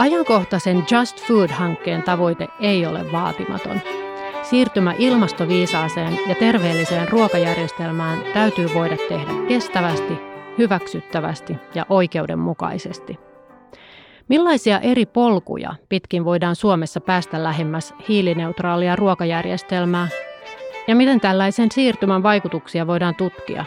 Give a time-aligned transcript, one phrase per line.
[0.00, 3.80] Ajankohtaisen Just Food-hankkeen tavoite ei ole vaatimaton.
[4.42, 10.14] Siirtymä ilmastoviisaaseen ja terveelliseen ruokajärjestelmään täytyy voida tehdä kestävästi,
[10.58, 13.18] hyväksyttävästi ja oikeudenmukaisesti.
[14.28, 20.08] Millaisia eri polkuja pitkin voidaan Suomessa päästä lähemmäs hiilineutraalia ruokajärjestelmää
[20.86, 23.64] ja miten tällaisen siirtymän vaikutuksia voidaan tutkia?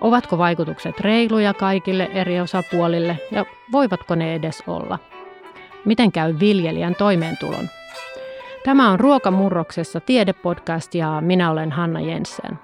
[0.00, 4.98] Ovatko vaikutukset reiluja kaikille eri osapuolille ja voivatko ne edes olla?
[5.84, 7.68] Miten käy viljelijän toimeentulon?
[8.64, 12.58] Tämä on Ruokamurroksessa tiedepodcast ja minä olen Hanna Jensen.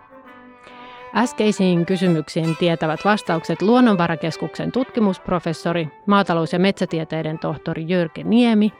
[1.14, 8.72] Äskeisiin kysymyksiin tietävät vastaukset Luonnonvarakeskuksen tutkimusprofessori, maatalous- ja metsätieteiden tohtori Jyrki Niemi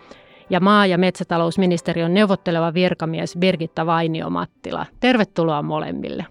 [0.51, 4.87] ja maa- ja metsätalousministeriön neuvotteleva virkamies Birgitta Vainio-Mattila.
[5.01, 6.27] Tervetuloa molemmille.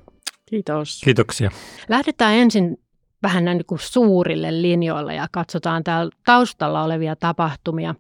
[0.50, 1.02] Kiitos.
[1.04, 1.52] Kiitoksia.
[1.90, 2.78] Lähdetään ensin
[3.24, 7.96] vähän näin niin kuin suurille linjoille ja katsotaan täällä taustalla olevia tapahtumia.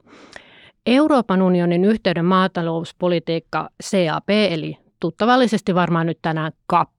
[0.85, 6.91] Euroopan unionin yhteyden maatalouspolitiikka CAP, eli tuttavallisesti varmaan nyt tänään CAP,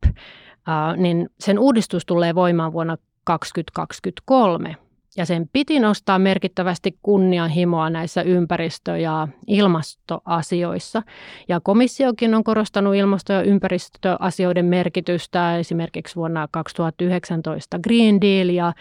[0.97, 4.77] niin sen uudistus tulee voimaan vuonna 2023
[5.19, 11.02] ja sen piti nostaa merkittävästi kunnianhimoa näissä ympäristö- ja ilmastoasioissa.
[11.48, 18.72] Ja komissiokin on korostanut ilmasto- ja ympäristöasioiden merkitystä esimerkiksi vuonna 2019 Green Deal ja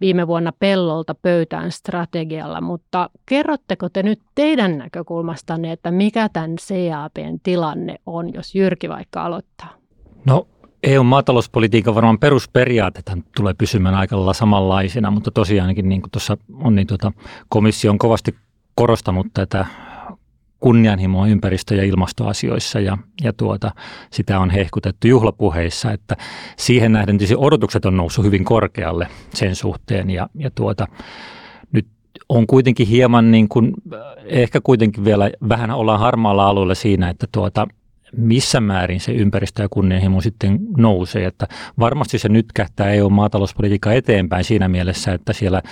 [0.00, 2.60] viime vuonna pellolta pöytään strategialla.
[2.60, 9.24] Mutta kerrotteko te nyt teidän näkökulmastanne, että mikä tämän CAPn tilanne on, jos Jyrki vaikka
[9.24, 9.74] aloittaa?
[10.26, 10.46] No
[10.84, 16.86] EU-maatalouspolitiikan varmaan perusperiaatteet tulee pysymään aika lailla samanlaisina, mutta tosiaankin niin kuin tuossa on, niin
[16.86, 17.12] tuota,
[17.48, 18.34] komissio on kovasti
[18.74, 19.66] korostanut tätä
[20.60, 23.70] kunnianhimoa ympäristö- ja ilmastoasioissa ja, ja tuota,
[24.10, 26.16] sitä on hehkutettu juhlapuheissa, että
[26.56, 30.86] siihen nähden tietysti odotukset on noussut hyvin korkealle sen suhteen ja, ja tuota,
[31.72, 31.86] nyt
[32.28, 33.72] on kuitenkin hieman niin kuin,
[34.24, 37.66] ehkä kuitenkin vielä vähän ollaan harmaalla alueella siinä, että tuota,
[38.16, 41.26] missä määrin se ympäristö- ja kunnianhimo sitten nousee.
[41.26, 41.48] Että
[41.78, 45.62] varmasti se nyt kähtää EU-maatalouspolitiikka eteenpäin siinä mielessä, että siellä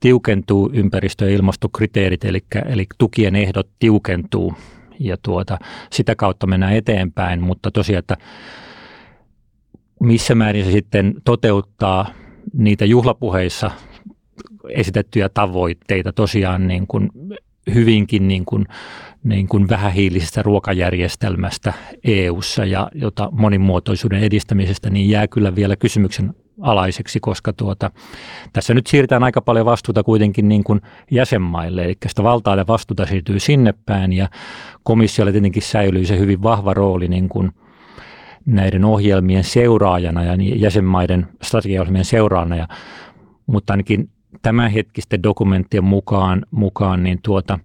[0.00, 4.54] tiukentuu ympäristö- ja ilmastokriteerit, eli, eli tukien ehdot tiukentuu
[4.98, 5.58] ja tuota,
[5.92, 8.16] sitä kautta mennään eteenpäin, mutta tosiaan, että
[10.00, 12.06] missä määrin se sitten toteuttaa
[12.52, 13.70] niitä juhlapuheissa
[14.68, 17.10] esitettyjä tavoitteita tosiaan niin kuin
[17.74, 18.66] hyvinkin niin kuin
[19.24, 21.72] niin kuin vähähiilisestä ruokajärjestelmästä
[22.04, 27.90] EU:ssa ja jota monimuotoisuuden edistämisestä, niin jää kyllä vielä kysymyksen alaiseksi, koska tuota,
[28.52, 30.80] tässä nyt siirretään aika paljon vastuuta kuitenkin niin kuin
[31.10, 34.28] jäsenmaille, eli sitä valtaa ja vastuuta siirtyy sinne päin ja
[34.82, 37.50] komissiolle tietenkin säilyy se hyvin vahva rooli niin kuin
[38.46, 42.68] näiden ohjelmien seuraajana ja jäsenmaiden strategiaohjelmien seuraajana,
[43.46, 44.10] mutta ainakin
[44.42, 47.58] tämänhetkisten dokumenttien mukaan, mukaan niin tuota,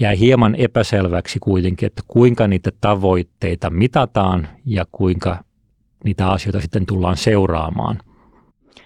[0.00, 5.44] jäi hieman epäselväksi kuitenkin, että kuinka niitä tavoitteita mitataan ja kuinka
[6.04, 7.98] niitä asioita sitten tullaan seuraamaan.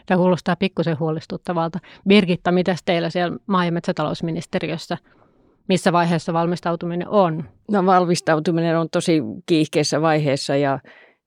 [0.06, 1.78] Tämä kuulostaa pikkusen huolestuttavalta.
[2.08, 4.98] Birgitta, mitä teillä siellä maa- ja metsätalousministeriössä,
[5.68, 7.44] missä vaiheessa valmistautuminen on?
[7.70, 10.78] No valmistautuminen on tosi kiihkeässä vaiheessa ja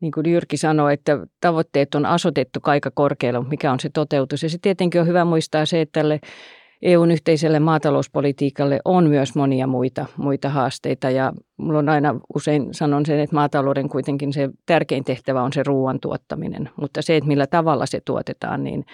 [0.04, 4.44] niin kuin Jyrki sanoi, että tavoitteet on asetettu aika korkealle, mikä on se toteutus.
[4.44, 6.20] Ja se tietenkin on hyvä muistaa se, että tälle
[6.82, 13.06] EUn yhteiselle maatalouspolitiikalle on myös monia muita, muita haasteita ja mulla on aina usein sanon
[13.06, 17.48] sen, että maatalouden kuitenkin se tärkein tehtävä on se ruoan tuottaminen, mutta se, että millä
[17.48, 18.86] tavalla se tuotetaan, niin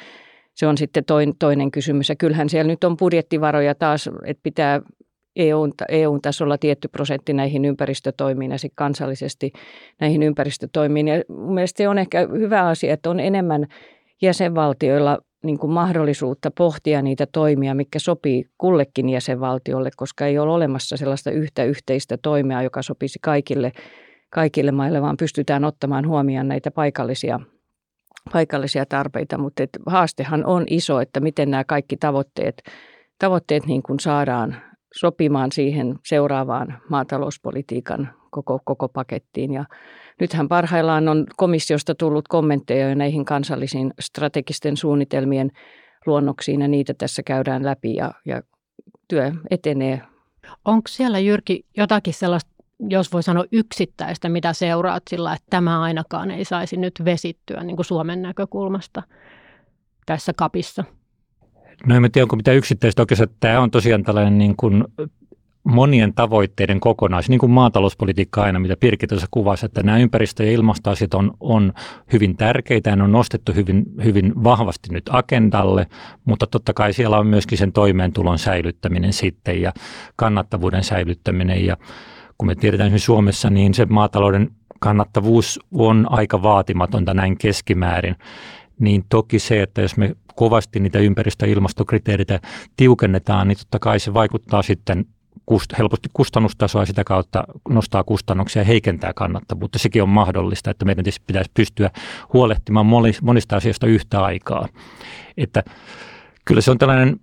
[0.55, 1.03] se on sitten
[1.39, 2.09] toinen kysymys.
[2.09, 4.81] Ja kyllähän siellä nyt on budjettivaroja taas, että pitää
[5.39, 9.51] EUn, EUn tasolla tietty prosentti näihin ympäristötoimiin ja sitten kansallisesti
[9.99, 11.07] näihin ympäristötoimiin.
[11.07, 13.65] Ja mielestäni se on ehkä hyvä asia, että on enemmän
[14.21, 20.97] jäsenvaltioilla niin kuin mahdollisuutta pohtia niitä toimia, mikä sopii kullekin jäsenvaltiolle, koska ei ole olemassa
[20.97, 23.71] sellaista yhtä yhteistä toimia, joka sopisi kaikille,
[24.29, 27.39] kaikille maille, vaan pystytään ottamaan huomioon näitä paikallisia,
[28.33, 29.37] paikallisia tarpeita.
[29.37, 32.63] Mutta et haastehan on iso, että miten nämä kaikki tavoitteet,
[33.19, 34.55] tavoitteet niin kuin saadaan
[34.95, 39.53] sopimaan siihen seuraavaan maatalouspolitiikan koko, koko pakettiin.
[39.53, 39.65] Ja
[40.19, 45.51] nythän parhaillaan on komissiosta tullut kommentteja näihin kansallisiin strategisten suunnitelmien
[46.05, 48.41] luonnoksiin ja niitä tässä käydään läpi ja, ja
[49.07, 50.01] työ etenee.
[50.65, 56.31] Onko siellä Jyrki jotakin sellaista, jos voi sanoa yksittäistä, mitä seuraat sillä, että tämä ainakaan
[56.31, 59.03] ei saisi nyt vesittyä niin kuin Suomen näkökulmasta
[60.05, 60.83] tässä kapissa?
[61.85, 63.01] No en tiedä, onko mitään yksittäistä.
[63.01, 63.29] Oikeastaan.
[63.39, 64.83] Tämä on tosiaan tällainen niin kuin
[65.63, 70.51] monien tavoitteiden kokonaisuus, niin kuin maatalouspolitiikka aina, mitä Pirkki tuossa kuvasi, että nämä ympäristö- ja
[70.51, 71.73] ilmastoasiat on, on
[72.13, 75.87] hyvin tärkeitä ne on nostettu hyvin, hyvin vahvasti nyt agendalle,
[76.25, 79.73] mutta totta kai siellä on myöskin sen toimeentulon säilyttäminen sitten ja
[80.15, 81.65] kannattavuuden säilyttäminen.
[81.65, 81.77] Ja
[82.37, 88.15] kun me tiedetään esimerkiksi Suomessa, niin se maatalouden kannattavuus on aika vaatimatonta näin keskimäärin,
[88.79, 92.39] niin toki se, että jos me kovasti niitä ympäristö- ja ilmastokriteereitä
[92.77, 95.05] tiukennetaan, niin totta kai se vaikuttaa sitten
[95.45, 99.79] kust, helposti kustannustasoa ja sitä kautta nostaa kustannuksia ja heikentää kannattavuutta.
[99.79, 101.91] Sekin on mahdollista, että meidän pitäisi pystyä
[102.33, 102.85] huolehtimaan
[103.21, 104.67] monista asioista yhtä aikaa.
[105.37, 105.63] Että
[106.45, 107.19] kyllä se on tällainen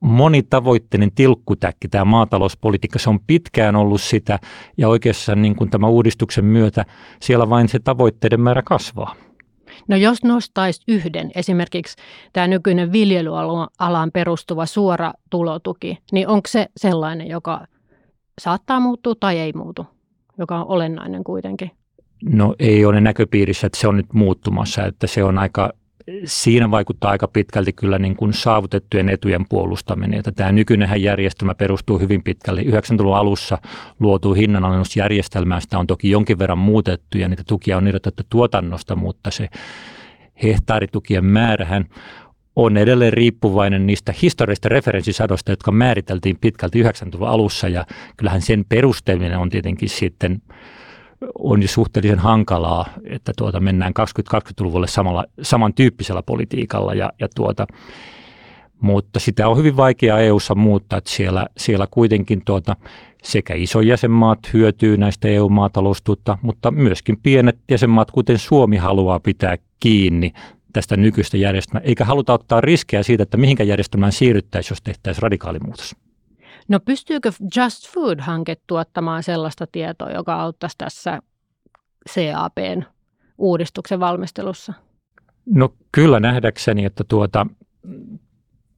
[0.00, 2.98] monitavoitteinen tilkkutäkki tämä maatalouspolitiikka.
[2.98, 4.38] Se on pitkään ollut sitä
[4.78, 6.84] ja oikeastaan niin kuin tämän uudistuksen myötä
[7.22, 9.16] siellä vain se tavoitteiden määrä kasvaa.
[9.88, 11.96] No jos nostaisi yhden, esimerkiksi
[12.32, 17.66] tämä nykyinen viljelyalaan perustuva suora tulotuki, niin onko se sellainen, joka
[18.40, 19.86] saattaa muuttua tai ei muutu,
[20.38, 21.70] joka on olennainen kuitenkin?
[22.24, 25.72] No ei ole näköpiirissä, että se on nyt muuttumassa, että se on aika
[26.24, 30.18] siinä vaikuttaa aika pitkälti kyllä niin kuin saavutettujen etujen puolustaminen.
[30.18, 32.60] Että tämä nykyinen järjestelmä perustuu hyvin pitkälle.
[32.60, 33.58] 90-luvun alussa
[34.00, 39.30] luotu hinnanalennusjärjestelmää, sitä on toki jonkin verran muutettu ja niitä tukia on irrotettu tuotannosta, mutta
[39.30, 39.48] se
[40.42, 41.84] hehtaaritukien määrähän
[42.56, 47.86] on edelleen riippuvainen niistä historiallisista referenssisadoista, jotka määriteltiin pitkälti 90-luvun alussa ja
[48.16, 50.42] kyllähän sen perusteleminen on tietenkin sitten
[51.38, 57.66] on jo suhteellisen hankalaa, että tuota mennään 2020-luvulle samalla, samantyyppisellä politiikalla ja, ja tuota,
[58.80, 62.76] mutta sitä on hyvin vaikea EU-ssa muuttaa, että siellä, siellä kuitenkin tuota,
[63.22, 70.32] sekä iso jäsenmaat hyötyy näistä EU-maataloustutta, mutta myöskin pienet jäsenmaat, kuten Suomi, haluaa pitää kiinni
[70.72, 75.96] tästä nykyistä järjestelmää, eikä haluta ottaa riskejä siitä, että mihinkä järjestelmään siirryttäisiin, jos tehtäisiin radikaalimuutos.
[76.68, 81.20] No pystyykö Just Food-hanke tuottamaan sellaista tietoa, joka auttaisi tässä
[82.10, 82.82] CAPn
[83.38, 84.72] uudistuksen valmistelussa?
[85.46, 87.46] No kyllä nähdäkseni, että tuota,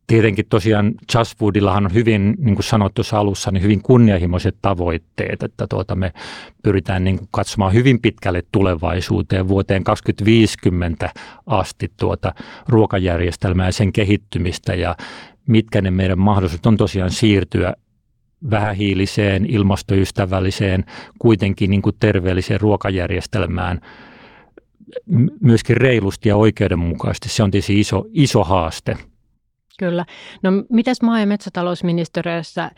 [0.06, 5.42] tietenkin tosiaan Just Foodillahan on hyvin, niin kuin sanottu tuossa alussa, niin hyvin kunnianhimoiset tavoitteet,
[5.42, 6.12] että tuota, me
[6.62, 11.10] pyritään niin kuin katsomaan hyvin pitkälle tulevaisuuteen vuoteen 2050
[11.46, 12.34] asti tuota
[12.68, 14.96] ruokajärjestelmää ja sen kehittymistä ja
[15.48, 17.74] mitkä ne meidän mahdollisuudet on tosiaan siirtyä
[18.50, 20.84] vähähiiliseen, ilmastoystävälliseen,
[21.18, 23.80] kuitenkin niin kuin terveelliseen ruokajärjestelmään
[25.40, 27.28] myöskin reilusti ja oikeudenmukaisesti.
[27.28, 28.96] Se on tietysti iso, iso haaste.
[29.78, 30.04] Kyllä.
[30.42, 32.70] No mitäs maa- ja metsätalousministeriössä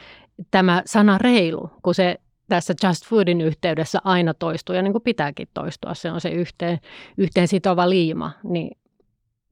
[0.50, 2.16] tämä sana reilu, kun se
[2.48, 6.78] tässä Just Foodin yhteydessä aina toistuu ja niin kuin pitääkin toistua, se on se yhteen,
[7.18, 8.79] yhteen sitova liima, niin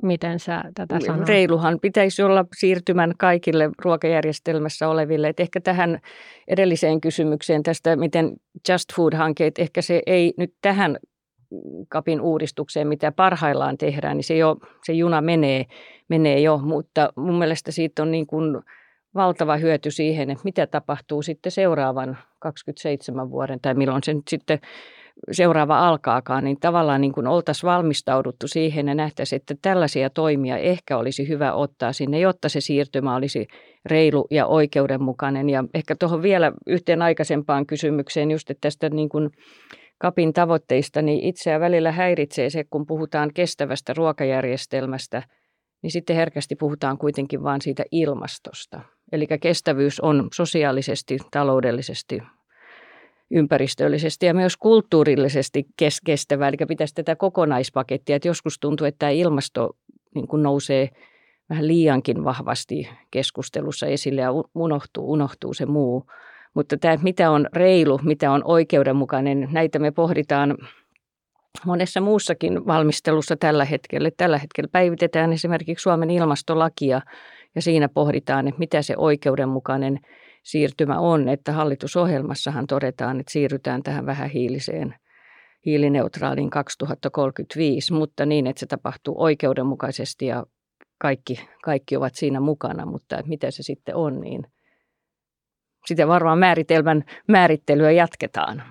[0.02, 1.28] Miten sä tätä sanoit?
[1.28, 5.28] Reiluhan pitäisi olla siirtymän kaikille ruokajärjestelmässä oleville.
[5.28, 5.98] Et ehkä tähän
[6.48, 8.36] edelliseen kysymykseen tästä, miten
[8.68, 10.98] Just Food-hankkeet, ehkä se ei nyt tähän
[11.88, 15.64] kapin uudistukseen, mitä parhaillaan tehdään, niin se, jo, se juna menee,
[16.08, 18.62] menee jo, mutta mun mielestä siitä on niin kuin
[19.14, 24.58] valtava hyöty siihen, että mitä tapahtuu sitten seuraavan 27 vuoden tai milloin se nyt sitten
[25.32, 31.28] seuraava alkaakaan, niin tavallaan niin oltaisiin valmistauduttu siihen ja nähtäisiin, että tällaisia toimia ehkä olisi
[31.28, 33.46] hyvä ottaa sinne, jotta se siirtymä olisi
[33.86, 35.50] reilu ja oikeudenmukainen.
[35.50, 39.30] Ja ehkä tuohon vielä yhteen aikaisempaan kysymykseen just että tästä niin kuin
[39.98, 45.22] kapin tavoitteista, niin itseä välillä häiritsee se, kun puhutaan kestävästä ruokajärjestelmästä,
[45.82, 48.80] niin sitten herkästi puhutaan kuitenkin vain siitä ilmastosta.
[49.12, 52.22] Eli kestävyys on sosiaalisesti, taloudellisesti,
[53.30, 55.66] ympäristöllisesti ja myös kulttuurillisesti
[56.04, 56.48] kestävä.
[56.48, 59.76] Eli pitäisi tätä kokonaispakettia, että joskus tuntuu, että tämä ilmasto
[60.14, 60.88] niin kuin nousee
[61.50, 66.06] vähän liiankin vahvasti keskustelussa esille ja unohtuu, unohtuu se muu.
[66.54, 70.58] Mutta tämä, mitä on reilu, mitä on oikeudenmukainen, näitä me pohditaan
[71.66, 74.10] monessa muussakin valmistelussa tällä hetkellä.
[74.16, 77.00] Tällä hetkellä päivitetään esimerkiksi Suomen ilmastolakia
[77.54, 80.00] ja siinä pohditaan, että mitä se oikeudenmukainen
[80.48, 84.94] siirtymä on, että hallitusohjelmassahan todetaan, että siirrytään tähän vähähiiliseen
[85.66, 90.46] hiilineutraaliin 2035, mutta niin, että se tapahtuu oikeudenmukaisesti ja
[90.98, 94.46] kaikki, kaikki ovat siinä mukana, mutta mitä se sitten on, niin
[95.86, 98.62] sitä varmaan määritelmän määrittelyä jatketaan.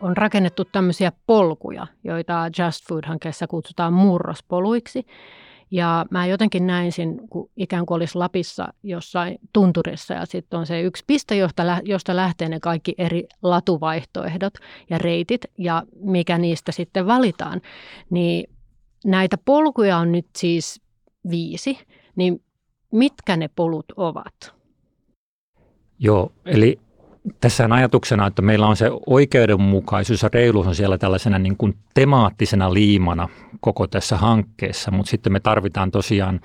[0.00, 5.06] On rakennettu tämmöisiä polkuja, joita Just Food-hankkeessa kutsutaan murrospoluiksi.
[5.70, 10.66] Ja mä jotenkin näin sen, kun ikään kuin olisi Lapissa jossain tunturissa ja sitten on
[10.66, 11.36] se yksi piste,
[11.84, 14.54] josta, lähtee ne kaikki eri latuvaihtoehdot
[14.90, 17.60] ja reitit ja mikä niistä sitten valitaan.
[18.10, 18.50] Niin
[19.04, 20.80] näitä polkuja on nyt siis
[21.30, 21.78] viisi,
[22.16, 22.42] niin
[22.92, 24.54] mitkä ne polut ovat?
[25.98, 26.80] Joo, eli
[27.40, 31.76] tässä on ajatuksena, että meillä on se oikeudenmukaisuus ja reiluus on siellä tällaisena niin kuin
[31.94, 33.28] temaattisena liimana
[33.60, 36.40] koko tässä hankkeessa, mutta sitten me tarvitaan tosiaan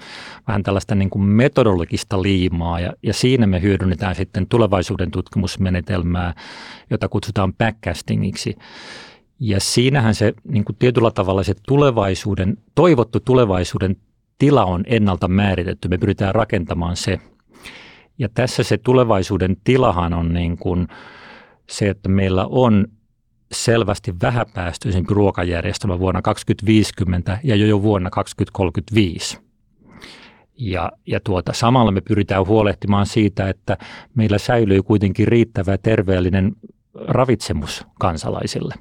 [0.48, 6.34] vähän tällaista niin kuin metodologista liimaa ja, ja siinä me hyödynnetään sitten tulevaisuuden tutkimusmenetelmää,
[6.89, 8.55] jota kutsutaan backcastingiksi.
[9.39, 13.96] Ja siinähän se niin kuin tietyllä tavalla se tulevaisuuden, toivottu tulevaisuuden
[14.38, 15.88] tila on ennalta määritetty.
[15.88, 17.20] Me pyritään rakentamaan se–
[18.17, 20.88] ja tässä se tulevaisuuden tilahan on niin kuin
[21.69, 22.88] se, että meillä on
[23.51, 29.39] selvästi vähäpäästöisempi ruokajärjestelmä vuonna 2050 ja jo jo vuonna 2035.
[30.57, 33.77] Ja, ja tuota, samalla me pyritään huolehtimaan siitä, että
[34.15, 36.51] meillä säilyy kuitenkin riittävä terveellinen
[36.93, 38.74] ravitsemus kansalaisille.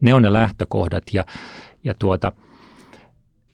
[0.00, 1.24] Ne on ne lähtökohdat ja,
[1.84, 2.32] ja, tuota,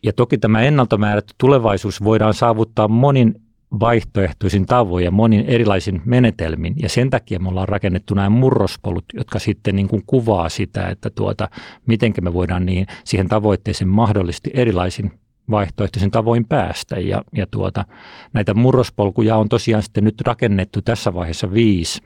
[0.02, 3.43] ja toki tämä ennalta määrätty tulevaisuus voidaan saavuttaa monin
[3.80, 6.74] vaihtoehtoisin tavoin ja monin erilaisin menetelmin.
[6.82, 11.10] Ja sen takia me ollaan rakennettu nämä murrospolut, jotka sitten niin kuin kuvaa sitä, että
[11.10, 11.48] tuota,
[11.86, 15.12] miten me voidaan niin, siihen tavoitteeseen mahdollisesti erilaisin
[15.50, 16.98] vaihtoehtoisin tavoin päästä.
[16.98, 17.84] Ja, ja tuota,
[18.32, 22.02] näitä murrospolkuja on tosiaan sitten nyt rakennettu tässä vaiheessa viisi,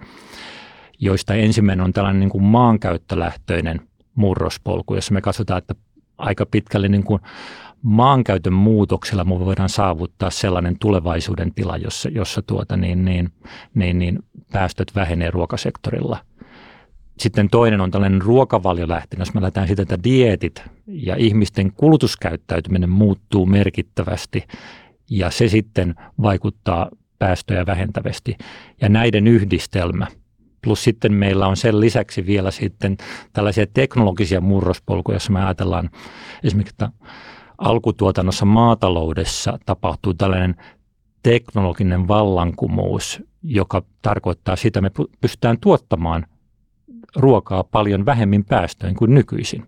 [0.98, 3.80] joista ensimmäinen on tällainen niin kuin maankäyttölähtöinen
[4.14, 5.74] murrospolku, jossa me katsotaan, että
[6.18, 7.20] aika pitkälle niin kuin
[7.82, 13.32] maankäytön muutoksella me voidaan saavuttaa sellainen tulevaisuuden tila, jossa, jossa tuota, niin, niin,
[13.74, 14.18] niin, niin
[14.52, 16.18] päästöt vähenee ruokasektorilla.
[17.18, 23.46] Sitten toinen on tällainen ruokavaliolähtöinen, jos me lähdetään siitä, että dietit ja ihmisten kulutuskäyttäytyminen muuttuu
[23.46, 24.44] merkittävästi
[25.10, 28.36] ja se sitten vaikuttaa päästöjä vähentävästi.
[28.80, 30.06] Ja näiden yhdistelmä–
[30.62, 32.96] Plus sitten meillä on sen lisäksi vielä sitten
[33.32, 35.90] tällaisia teknologisia murrospolkuja, jos me ajatellaan
[36.44, 36.90] esimerkiksi, että
[37.58, 40.56] alkutuotannossa maataloudessa tapahtuu tällainen
[41.22, 46.26] teknologinen vallankumous, joka tarkoittaa sitä, että me pystytään tuottamaan
[47.16, 49.66] ruokaa paljon vähemmin päästöin kuin nykyisin.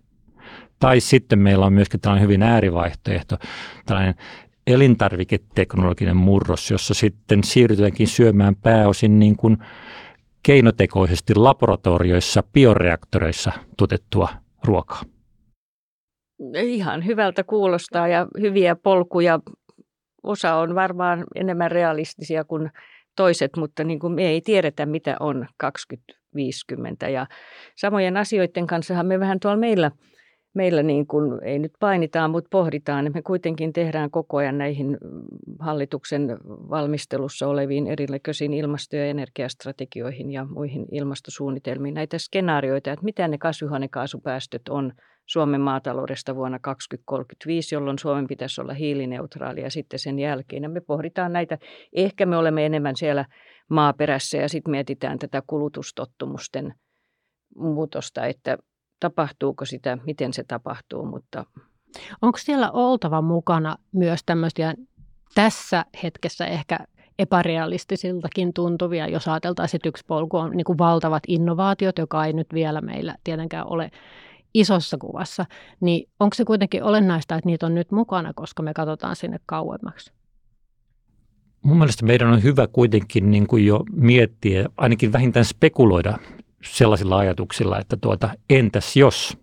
[0.79, 3.37] Tai sitten meillä on myöskin tällainen hyvin äärivaihtoehto,
[3.85, 4.15] tällainen
[4.67, 9.57] elintarviketeknologinen murros, jossa sitten siirrytäänkin syömään pääosin niin kuin
[10.43, 14.29] keinotekoisesti laboratorioissa, bioreaktoreissa tuotettua
[14.63, 15.01] ruokaa.
[16.63, 19.39] Ihan hyvältä kuulostaa ja hyviä polkuja.
[20.23, 22.71] Osa on varmaan enemmän realistisia kuin
[23.15, 27.09] toiset, mutta niin kuin me ei tiedetä, mitä on 2050.
[27.09, 27.27] Ja
[27.75, 29.91] samojen asioiden kanssa me vähän tuolla meillä–
[30.53, 33.11] meillä niin kuin, ei nyt painitaan, mutta pohditaan.
[33.13, 34.97] Me kuitenkin tehdään koko ajan näihin
[35.59, 43.37] hallituksen valmistelussa oleviin erinäköisiin ilmasto- ja energiastrategioihin ja muihin ilmastosuunnitelmiin näitä skenaarioita, että mitä ne
[43.37, 44.93] kasvihuonekaasupäästöt on
[45.31, 50.63] Suomen maataloudesta vuonna 2035, jolloin Suomen pitäisi olla hiilineutraali ja sitten sen jälkeen.
[50.63, 51.57] Ja me pohditaan näitä,
[51.93, 53.25] ehkä me olemme enemmän siellä
[53.69, 56.73] maaperässä ja sitten mietitään tätä kulutustottumusten
[57.55, 58.57] muutosta, että
[58.99, 61.45] tapahtuuko sitä, miten se tapahtuu, mutta...
[62.21, 64.73] Onko siellä oltava mukana myös tämmöisiä
[65.35, 66.79] tässä hetkessä ehkä
[67.19, 72.47] epärealistisiltakin tuntuvia, jos ajateltaisiin, että yksi polku on niin kuin valtavat innovaatiot, joka ei nyt
[72.53, 73.91] vielä meillä tietenkään ole
[74.53, 75.45] isossa kuvassa,
[75.79, 80.11] niin onko se kuitenkin olennaista, että niitä on nyt mukana, koska me katsotaan sinne kauemmaksi?
[81.61, 86.17] Mun mielestä meidän on hyvä kuitenkin niin kuin jo miettiä, ainakin vähintään spekuloida
[86.63, 89.37] sellaisilla ajatuksilla, että tuota, entäs jos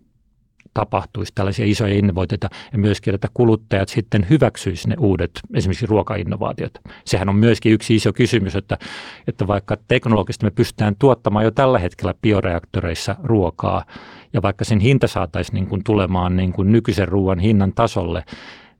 [0.75, 6.73] tapahtuisi tällaisia isoja innovaatioita ja myöskin, että kuluttajat sitten hyväksyisivät ne uudet esimerkiksi ruokainnovaatiot.
[7.05, 8.79] Sehän on myöskin yksi iso kysymys, että,
[9.27, 13.85] että vaikka teknologisesti me pystytään tuottamaan jo tällä hetkellä bioreaktoreissa ruokaa
[14.33, 18.25] ja vaikka sen hinta saataisiin niin kuin tulemaan niin kuin nykyisen ruoan hinnan tasolle,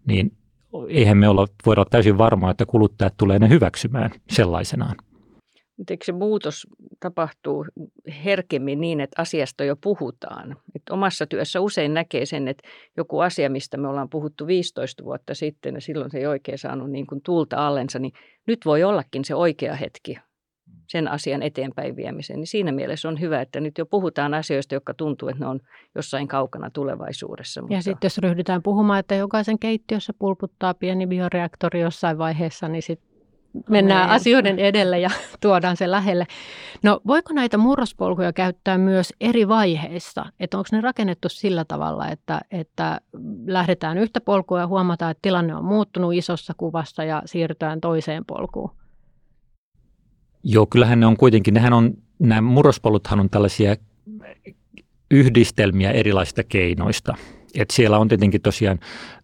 [0.07, 0.33] niin
[0.89, 4.97] eihän me olla, voida olla täysin varmaa, että kuluttajat tulee ne hyväksymään sellaisenaan.
[5.77, 6.67] Mutta eikö se muutos
[7.01, 7.67] tapahtuu
[8.25, 10.57] herkemmin niin, että asiasta jo puhutaan?
[10.75, 15.35] Et omassa työssä usein näkee sen, että joku asia, mistä me ollaan puhuttu 15 vuotta
[15.35, 18.13] sitten ja silloin se ei oikein saanut niin kuin tuulta allensa, niin
[18.47, 20.19] nyt voi ollakin se oikea hetki
[20.89, 22.39] sen asian eteenpäin viemiseen.
[22.39, 25.61] Niin siinä mielessä on hyvä, että nyt jo puhutaan asioista, jotka tuntuu, että ne on
[25.95, 27.61] jossain kaukana tulevaisuudessa.
[27.61, 27.75] Mutta...
[27.75, 33.09] Ja sitten jos ryhdytään puhumaan, että jokaisen keittiössä pulputtaa pieni bioreaktori jossain vaiheessa, niin sitten
[33.69, 34.21] mennään Näin.
[34.21, 36.27] asioiden edelle ja tuodaan se lähelle.
[36.83, 40.27] No voiko näitä murrospolkuja käyttää myös eri vaiheissa?
[40.41, 43.01] Että onko ne rakennettu sillä tavalla, että, että
[43.47, 48.71] lähdetään yhtä polkua ja huomataan, että tilanne on muuttunut isossa kuvassa ja siirrytään toiseen polkuun?
[50.45, 53.77] Joo, kyllähän ne on kuitenkin, nehän on, nämä murrospoluthan on tällaisia
[55.11, 57.15] yhdistelmiä erilaisista keinoista.
[57.55, 58.79] Et siellä on tietenkin tosiaan,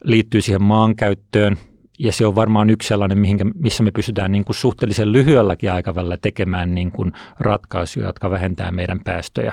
[0.04, 1.56] liittyy siihen maankäyttöön,
[1.98, 6.16] ja se on varmaan yksi sellainen, mihinkä, missä me pystytään niin kuin suhteellisen lyhyelläkin aikavälillä
[6.16, 9.52] tekemään niin kuin ratkaisuja, jotka vähentää meidän päästöjä.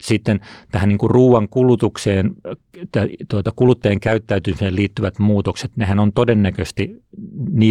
[0.00, 0.40] Sitten
[0.70, 2.34] tähän niin kuin ruoan kulutukseen,
[3.28, 7.02] tuota, kuluttajien käyttäytymiseen liittyvät muutokset, nehän on todennäköisesti,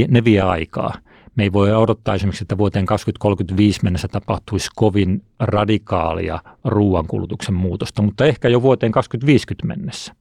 [0.07, 0.93] ne vie aikaa.
[1.37, 8.25] Me ei voi odottaa esimerkiksi, että vuoteen 2035 mennessä tapahtuisi kovin radikaalia ruoankulutuksen muutosta, mutta
[8.25, 10.13] ehkä jo vuoteen 2050 mennessä.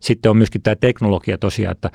[0.00, 1.90] Sitten on myöskin tämä teknologia tosiaan, että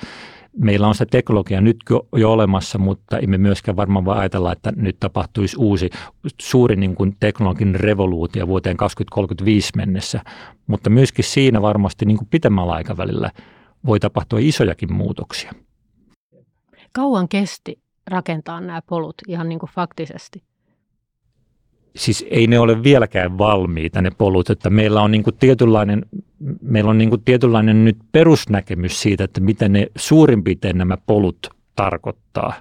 [0.58, 1.78] meillä on se teknologia nyt
[2.16, 5.90] jo olemassa, mutta emme myöskään varmaan voi ajatella, että nyt tapahtuisi uusi
[6.42, 10.22] suuri niin kuin teknologinen revoluutio vuoteen 2035 mennessä,
[10.68, 13.32] mutta myöskin siinä varmasti niin kuin pitemmällä aikavälillä
[13.86, 15.54] voi tapahtua isojakin muutoksia.
[16.94, 20.44] Kauan kesti rakentaa nämä polut ihan niin kuin faktisesti?
[21.96, 26.06] Siis ei ne ole vieläkään valmiita ne polut, että meillä on niin kuin tietynlainen,
[26.62, 31.50] meillä on niin kuin tietynlainen nyt perusnäkemys siitä, että mitä ne suurin piirtein nämä polut
[31.76, 32.54] tarkoittaa.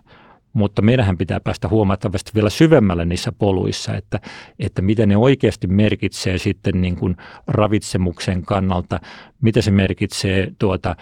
[0.53, 4.21] Mutta meidän pitää päästä huomattavasti vielä syvemmälle niissä poluissa, että,
[4.59, 9.01] että mitä ne oikeasti merkitsee sitten niin kuin ravitsemuksen kannalta,
[9.43, 10.97] mitä se merkitsee tuota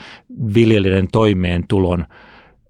[0.54, 2.06] viljelijän toimeentulon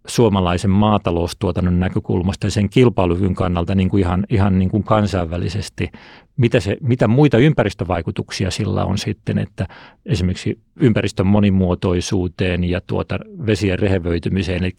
[0.07, 5.91] suomalaisen maataloustuotannon näkökulmasta ja sen kilpailukyvyn kannalta niin kuin ihan, ihan niin kuin kansainvälisesti,
[6.37, 9.67] mitä, se, mitä muita ympäristövaikutuksia sillä on sitten, että
[10.07, 14.65] esimerkiksi ympäristön monimuotoisuuteen ja tuota vesien rehevöitymiseen.
[14.65, 14.73] Eli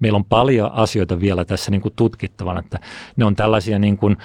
[0.00, 2.78] meillä on paljon asioita vielä tässä niin kuin tutkittavana, että
[3.16, 4.16] ne on tällaisia niin kuin,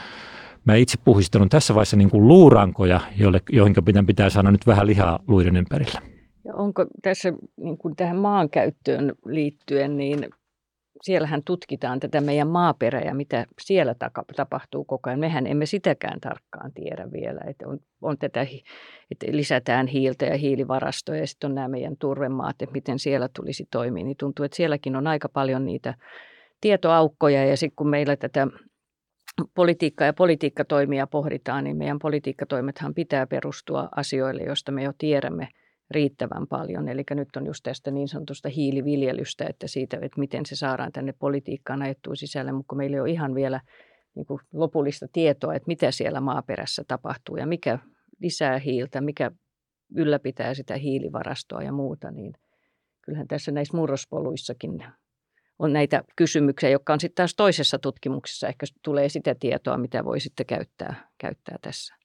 [0.65, 4.87] Mä itse puhistelun tässä vaiheessa niin kuin luurankoja, joille, joihin pitää, pitää saada nyt vähän
[4.87, 6.01] lihaa luiden ympärillä.
[6.45, 10.29] Ja onko tässä niin kuin tähän maankäyttöön liittyen, niin
[11.01, 13.95] siellähän tutkitaan tätä meidän maaperää ja mitä siellä
[14.35, 15.19] tapahtuu koko ajan.
[15.19, 17.39] Mehän emme sitäkään tarkkaan tiedä vielä.
[17.47, 18.41] Että on, on tätä,
[19.11, 23.67] että lisätään hiiltä ja hiilivarastoja ja sitten on nämä meidän turvemaat, että miten siellä tulisi
[23.71, 24.03] toimia.
[24.03, 25.93] Niin tuntuu, että sielläkin on aika paljon niitä
[26.61, 28.47] tietoaukkoja ja sitten kun meillä tätä
[29.55, 35.47] politiikkaa ja politiikkatoimia pohditaan, niin meidän politiikkatoimethan pitää perustua asioille, joista me jo tiedämme–
[35.91, 36.87] riittävän paljon.
[36.87, 41.13] Eli nyt on just tästä niin sanotusta hiiliviljelystä, että siitä, että miten se saadaan tänne
[41.19, 43.61] politiikkaan ajettua sisälle, mutta meillä ei ole ihan vielä
[44.15, 47.79] niin kuin lopullista tietoa, että mitä siellä maaperässä tapahtuu ja mikä
[48.19, 49.31] lisää hiiltä, mikä
[49.95, 52.33] ylläpitää sitä hiilivarastoa ja muuta, niin
[53.01, 54.83] kyllähän tässä näissä murrospoluissakin
[55.59, 58.47] on näitä kysymyksiä, jotka on sitten taas toisessa tutkimuksessa.
[58.47, 61.95] Ehkä tulee sitä tietoa, mitä voi sitten käyttää, käyttää tässä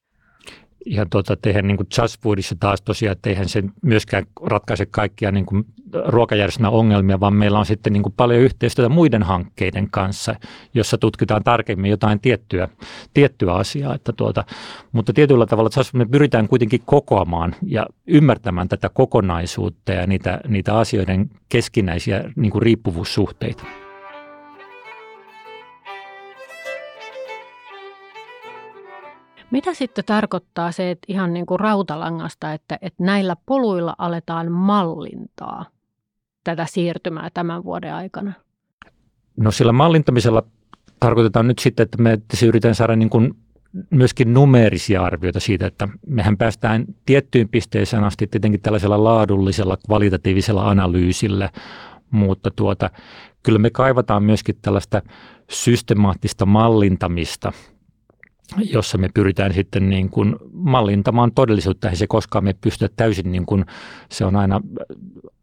[0.90, 5.32] ja tuota, tehdä niin kuin Just Foodissa taas tosiaan, että eihän se myöskään ratkaise kaikkia
[5.32, 5.64] niin kuin
[6.06, 10.34] ruokajärjestelmän ongelmia, vaan meillä on sitten niin kuin paljon yhteistyötä muiden hankkeiden kanssa,
[10.74, 12.68] jossa tutkitaan tarkemmin jotain tiettyä,
[13.14, 13.94] tiettyä asiaa.
[13.94, 14.44] Että tuota,
[14.92, 20.78] mutta tietyllä tavalla Just me pyritään kuitenkin kokoamaan ja ymmärtämään tätä kokonaisuutta ja niitä, niitä
[20.78, 23.87] asioiden keskinäisiä niin kuin riippuvuussuhteita.
[29.50, 35.64] Mitä sitten tarkoittaa se, että ihan niin kuin rautalangasta, että, että näillä poluilla aletaan mallintaa
[36.44, 38.32] tätä siirtymää tämän vuoden aikana?
[39.36, 40.42] No sillä mallintamisella
[41.00, 43.34] tarkoitetaan nyt sitten, että me yritetään saada niin kuin
[43.90, 51.50] myöskin numeerisia arvioita siitä, että mehän päästään tiettyyn pisteeseen asti tietenkin tällaisella laadullisella, kvalitatiivisella analyysillä,
[52.10, 52.90] mutta tuota,
[53.42, 55.02] kyllä me kaivataan myöskin tällaista
[55.50, 57.52] systemaattista mallintamista
[58.56, 61.90] jossa me pyritään sitten niin kuin mallintamaan todellisuutta.
[61.90, 63.64] Ei se koskaan me pystytä täysin, niin kuin,
[64.10, 64.60] se on aina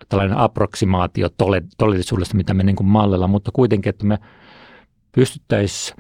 [0.09, 1.29] tällainen approksimaatio
[1.77, 4.17] todellisuudesta, mitä me niin kuin mallilla, mutta kuitenkin, että me
[5.11, 5.97] pystyttäisiin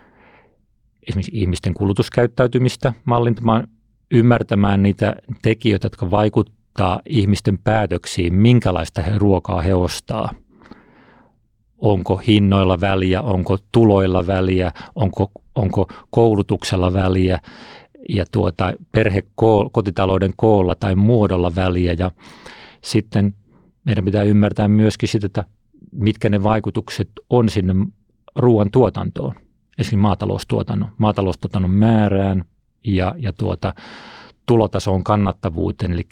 [1.07, 3.67] esimerkiksi ihmisten kulutuskäyttäytymistä mallintamaan,
[4.11, 10.29] ymmärtämään niitä tekijöitä, jotka vaikuttaa ihmisten päätöksiin, minkälaista he ruokaa he ostaa–
[11.85, 17.39] onko hinnoilla väliä, onko tuloilla väliä, onko, onko koulutuksella väliä
[18.09, 19.23] ja tuota, perhe
[19.71, 21.95] kotitalouden koolla tai muodolla väliä.
[21.99, 22.11] Ja
[22.83, 23.33] sitten
[23.83, 25.45] meidän pitää ymmärtää myöskin sitä, että
[25.91, 27.73] mitkä ne vaikutukset on sinne
[28.35, 29.35] ruoan tuotantoon,
[29.77, 32.45] esimerkiksi maataloustuotannon, maataloustuotannon määrään
[32.83, 33.73] ja, ja tuota,
[34.45, 35.91] tulotason kannattavuuteen.
[35.91, 36.07] Eli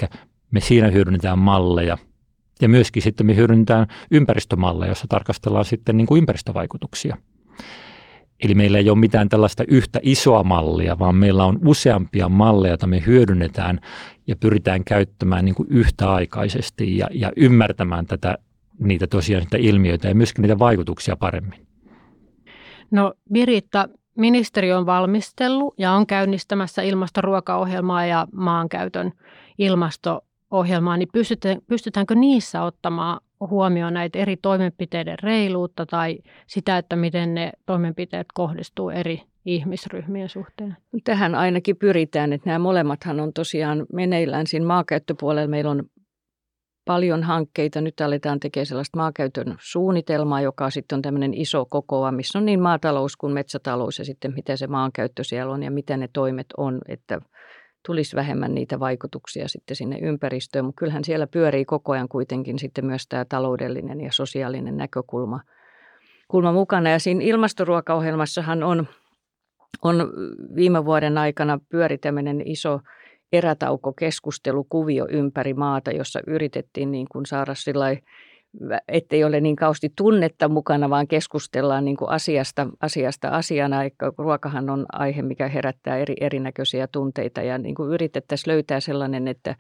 [0.52, 1.98] me siinä hyödynnetään malleja–
[2.62, 7.18] ja myöskin sitten me hyödynnetään ympäristömalleja, jossa tarkastellaan sitten niin kuin ympäristövaikutuksia.
[8.44, 12.88] Eli meillä ei ole mitään tällaista yhtä isoa mallia, vaan meillä on useampia malleja, joita
[12.88, 13.80] me hyödynnetään
[14.28, 18.38] ja pyritään käyttämään niin kuin yhtäaikaisesti ja, ja ymmärtämään tätä,
[18.80, 21.68] niitä tosiaan niitä ilmiöitä ja myöskin niitä vaikutuksia paremmin.
[22.92, 29.12] No Biritta, ministeri on valmistellut ja on käynnistämässä ilmastoruokaohjelmaa ja maankäytön
[29.58, 30.22] ilmasto
[30.54, 37.34] ohjelmaa, niin pystytään, pystytäänkö niissä ottamaan huomioon näitä eri toimenpiteiden reiluutta tai sitä, että miten
[37.34, 40.78] ne toimenpiteet kohdistuu eri ihmisryhmien suhteen?
[41.04, 45.48] Tähän ainakin pyritään, että nämä molemmathan on tosiaan meneillään siinä maakäyttöpuolella.
[45.48, 45.84] Meillä on
[46.86, 47.82] paljon hankkeita.
[47.82, 52.62] Nyt aletaan tekemään sellaista maakäytön suunnitelmaa, joka sitten on tämmöinen iso kokoa, missä on niin
[52.62, 56.80] maatalous kuin metsätalous ja sitten miten se maankäyttö siellä on ja mitä ne toimet on,
[56.88, 57.22] että
[57.86, 60.66] tulisi vähemmän niitä vaikutuksia sitten sinne ympäristöön.
[60.66, 65.40] Mutta kyllähän siellä pyörii koko ajan kuitenkin sitten myös tämä taloudellinen ja sosiaalinen näkökulma
[66.28, 66.90] kulma mukana.
[66.90, 68.88] Ja siinä ilmastoruokaohjelmassahan on,
[69.82, 70.14] on
[70.56, 72.80] viime vuoden aikana pyöri tämmöinen iso–
[73.34, 77.98] erätaukokeskustelukuvio ympäri maata, jossa yritettiin niin kuin saada sillai,
[78.88, 83.78] ettei ole niin kausti tunnetta mukana, vaan keskustellaan niin kuin asiasta, asiasta asiana.
[84.18, 87.42] Ruokahan on aihe, mikä herättää eri, erinäköisiä tunteita.
[87.42, 89.56] Ja niin kuin yritettäisiin löytää sellainen, että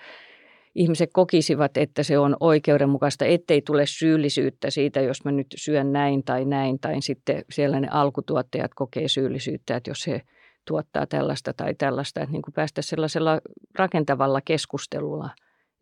[0.76, 6.24] ihmiset kokisivat, että se on oikeudenmukaista, ettei tule syyllisyyttä siitä, jos mä nyt syön näin
[6.24, 10.22] tai näin, tai sitten siellä ne alkutuottajat kokee syyllisyyttä, että jos he
[10.68, 13.42] tuottaa tällaista tai tällaista, että niin kuin päästä sellaisella
[13.80, 15.30] rakentavalla keskustelulla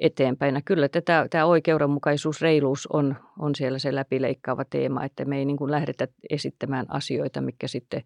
[0.01, 0.55] eteenpäin.
[0.55, 5.45] Ja kyllä tätä, tämä oikeudenmukaisuus, reiluus on, on siellä se läpileikkaava teema, että me ei
[5.45, 8.03] niin kuin lähdetä esittämään asioita, mikä sitten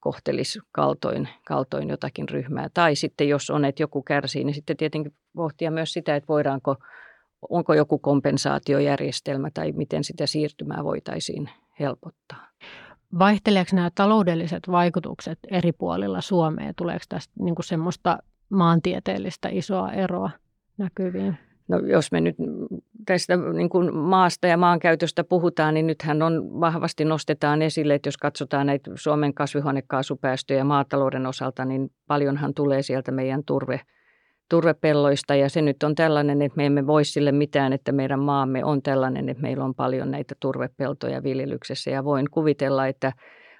[0.00, 2.68] kohtelisi kaltoin, kaltoin jotakin ryhmää.
[2.74, 6.76] Tai sitten jos on, että joku kärsii, niin sitten tietenkin pohtia myös sitä, että voidaanko,
[7.50, 11.50] onko joku kompensaatiojärjestelmä tai miten sitä siirtymää voitaisiin
[11.80, 12.48] helpottaa.
[13.18, 16.72] Vaihteleeko nämä taloudelliset vaikutukset eri puolilla Suomea?
[16.76, 20.30] Tuleeko tästä niin kuin semmoista maantieteellistä isoa eroa
[20.82, 21.38] näkyviin?
[21.68, 22.36] No jos me nyt
[23.06, 28.16] tästä niin kuin maasta ja maankäytöstä puhutaan, niin nythän on vahvasti nostetaan esille, että jos
[28.16, 33.80] katsotaan näitä Suomen kasvihuonekaasupäästöjä maatalouden osalta, niin paljonhan tulee sieltä meidän turve,
[34.48, 38.64] turvepelloista ja se nyt on tällainen, että me emme voi sille mitään, että meidän maamme
[38.64, 43.12] on tällainen, että meillä on paljon näitä turvepeltoja viljelyksessä ja voin kuvitella, että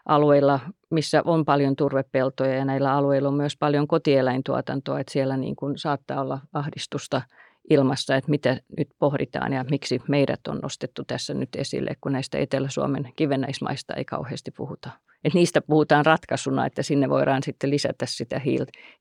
[0.06, 0.60] alueilla,
[0.90, 5.78] missä on paljon turvepeltoja ja näillä alueilla on myös paljon kotieläintuotantoa, että siellä niin kuin
[5.78, 7.22] saattaa olla ahdistusta
[7.70, 12.38] ilmassa, että mitä nyt pohditaan ja miksi meidät on nostettu tässä nyt esille, kun näistä
[12.38, 14.90] Etelä-Suomen kivennäismaista ei kauheasti puhuta
[15.24, 18.40] että niistä puhutaan ratkaisuna, että sinne voidaan sitten lisätä sitä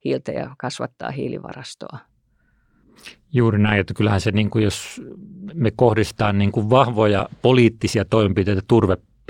[0.06, 1.98] hiiltä ja kasvattaa hiilivarastoa.
[3.34, 5.02] Juuri näin, että kyllähän se, niin kuin jos
[5.54, 8.62] me kohdistaan niin kuin vahvoja poliittisia toimenpiteitä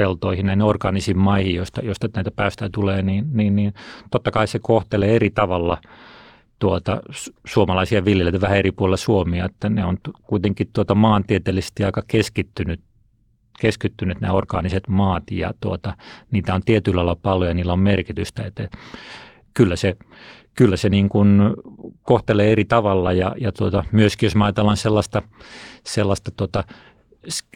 [0.02, 3.74] turvepeltoihin, näihin orgaanisiin maihin, joista, joista näitä päästöjä tulee, niin, niin, niin
[4.12, 5.78] totta kai se kohtelee eri tavalla
[6.60, 7.02] tuota,
[7.46, 12.80] suomalaisia viljelijöitä vähän eri puolilla Suomia, että ne on kuitenkin tuota maantieteellisesti aika keskittynyt
[13.60, 15.94] keskittynyt nämä orgaaniset maat ja tuota,
[16.32, 18.44] niitä on tietyllä lailla paljon ja niillä on merkitystä.
[18.44, 18.70] Että
[19.54, 19.96] kyllä se,
[20.56, 21.42] kyllä se niin kuin
[22.02, 25.22] kohtelee eri tavalla ja, ja tuota, myöskin jos me ajatellaan sellaista,
[25.84, 26.64] sellaista tuota,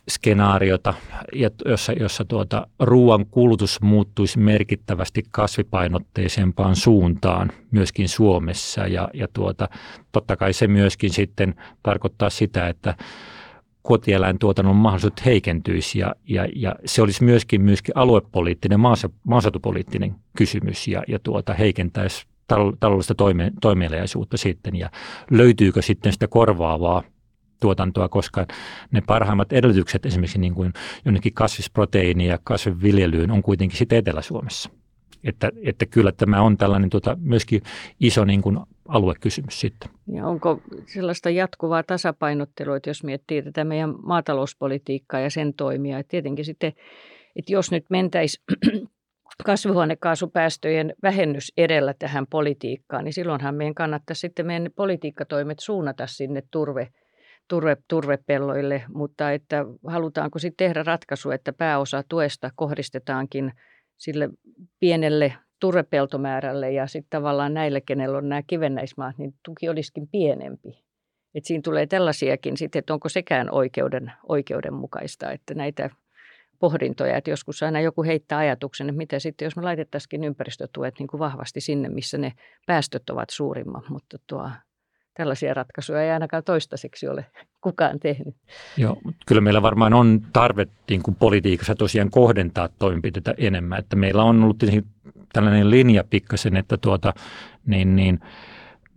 [0.09, 0.93] skenaariota,
[1.65, 8.87] jossa, jossa tuota, ruoan kulutus muuttuisi merkittävästi kasvipainotteisempaan suuntaan myöskin Suomessa.
[8.87, 9.69] Ja, ja tuota,
[10.11, 12.95] totta kai se myöskin sitten tarkoittaa sitä, että
[13.81, 18.79] kotieläintuotannon mahdollisuudet heikentyisi ja, ja, ja se olisi myöskin, myöskin aluepoliittinen,
[19.23, 24.89] maaseutupoliittinen kysymys ja, ja tuota, heikentäisi taloudellista toime, toimeliaisuutta sitten ja
[25.31, 27.03] löytyykö sitten sitä korvaavaa
[27.59, 28.45] tuotantoa, koska
[28.91, 30.73] ne parhaimmat edellytykset esimerkiksi niin kuin
[31.05, 34.69] jonnekin kasvisproteiini ja kasviviljelyyn on kuitenkin sitten Etelä-Suomessa.
[35.23, 37.61] Että, että kyllä tämä on tällainen tuota, myöskin
[37.99, 39.89] iso niin kuin aluekysymys sitten.
[40.07, 46.11] Ja onko sellaista jatkuvaa tasapainottelua, että jos miettii tätä meidän maatalouspolitiikkaa ja sen toimia, että
[46.11, 46.73] tietenkin sitten,
[47.35, 48.43] että jos nyt mentäisiin
[49.45, 56.87] kasvihuonekaasupäästöjen vähennys edellä tähän politiikkaan, niin silloinhan meidän kannattaisi sitten meidän politiikkatoimet suunnata sinne turve,
[57.47, 63.53] turve, turvepelloille, mutta että halutaanko sitten tehdä ratkaisu, että pääosa tuesta kohdistetaankin
[63.97, 64.29] sille
[64.79, 70.85] pienelle turvepeltomäärälle ja sitten tavallaan näille, kenellä on nämä kivennäismaat, niin tuki olisikin pienempi.
[71.35, 75.89] Et siinä tulee tällaisiakin sitten, että onko sekään oikeuden, oikeudenmukaista, että näitä
[76.59, 81.07] pohdintoja, että joskus aina joku heittää ajatuksen, että mitä sitten, jos me laitettaisiin ympäristötuet niin
[81.07, 82.33] kuin vahvasti sinne, missä ne
[82.67, 84.49] päästöt ovat suurimmat, mutta tuo,
[85.17, 87.25] tällaisia ratkaisuja ei ainakaan toistaiseksi ole
[87.63, 88.35] kukaan tehnyt.
[88.77, 94.23] Joo, kyllä meillä varmaan on tarve niin kuin politiikassa tosiaan kohdentaa toimenpiteitä enemmän, että meillä
[94.23, 94.63] on ollut
[95.33, 97.13] tällainen linja pikkasen, että tuota,
[97.65, 98.19] niin, niin,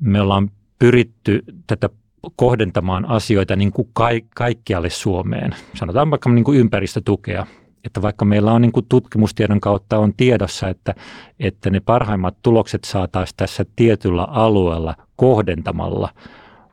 [0.00, 1.88] me ollaan pyritty tätä
[2.36, 3.88] kohdentamaan asioita niin kuin
[4.34, 5.54] kaikkialle Suomeen.
[5.74, 7.46] Sanotaan vaikka niin kuin ympäristötukea,
[7.84, 10.94] että vaikka meillä on niin kuin tutkimustiedon kautta on tiedossa, että,
[11.40, 16.08] että ne parhaimmat tulokset saataisiin tässä tietyllä alueella kohdentamalla,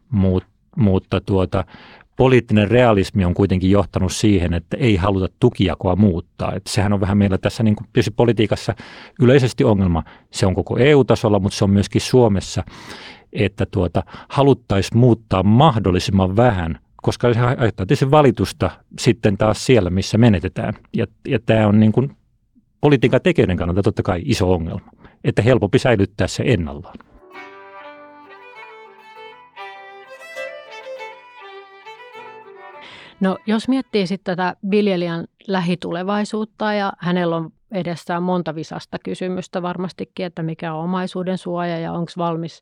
[0.10, 1.65] mutta, mutta tuota,
[2.15, 6.54] poliittinen realismi on kuitenkin johtanut siihen, että ei haluta tukijakoa muuttaa.
[6.54, 8.76] Että sehän on vähän meillä tässä niin kuin politiikassa
[9.22, 10.04] yleisesti ongelma.
[10.32, 12.63] Se on koko EU-tasolla, mutta se on myöskin Suomessa,
[13.34, 20.18] että tuota, haluttaisiin muuttaa mahdollisimman vähän, koska se aiheuttaa tietysti valitusta sitten taas siellä, missä
[20.18, 20.74] menetetään.
[20.94, 22.18] Ja, ja tämä on niin kuin
[22.82, 24.89] politiikan tekijöiden kannalta totta kai iso ongelma,
[25.24, 26.98] että helpompi säilyttää se ennallaan.
[33.20, 40.26] No jos miettii sitten tätä viljelijän lähitulevaisuutta ja hänellä on edessään monta visasta kysymystä varmastikin,
[40.26, 42.62] että mikä on omaisuuden suoja ja onko valmis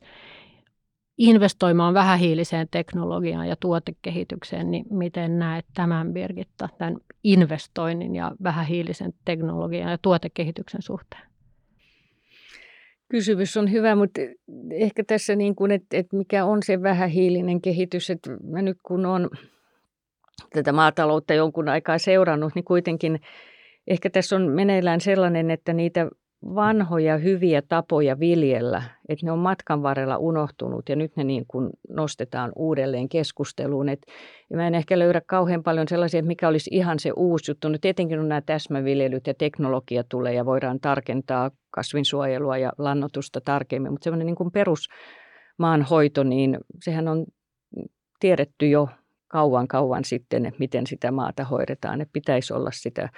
[1.18, 9.92] investoimaan vähähiiliseen teknologiaan ja tuotekehitykseen, niin miten näet tämän Birgitta, tämän investoinnin ja vähähiilisen teknologian
[9.92, 11.24] ja tuotekehityksen suhteen?
[13.10, 14.22] Kysymys on hyvä, mutta
[14.72, 19.06] ehkä tässä niin kuin, että, että mikä on se vähähiilinen kehitys, että mä nyt kun
[19.06, 19.30] on
[20.54, 23.22] tätä maataloutta jonkun aikaa seurannut, niin kuitenkin
[23.88, 26.10] ehkä tässä on meneillään sellainen, että niitä
[26.56, 31.70] vanhoja hyviä tapoja viljellä, että ne on matkan varrella unohtunut ja nyt ne niin kuin
[31.90, 33.90] nostetaan uudelleen keskusteluun.
[33.90, 34.06] Et,
[34.54, 37.70] mä en ehkä löydä kauhean paljon sellaisia, että mikä olisi ihan se uusi juttu.
[37.70, 43.92] No tietenkin on nämä täsmäviljelyt ja teknologia tulee ja voidaan tarkentaa kasvinsuojelua ja lannotusta tarkemmin,
[43.92, 47.26] mutta semmoinen niin perusmaanhoito, niin sehän on
[48.20, 48.88] tiedetty jo
[49.34, 52.02] kauan kauan sitten, että miten sitä maata hoidetaan.
[52.02, 53.10] Että pitäisi olla sitä